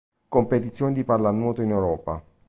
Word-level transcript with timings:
Competizioni 0.27 0.93
di 0.95 1.03
pallanuoto 1.03 1.61
in 1.61 1.69
Europa 1.69 2.23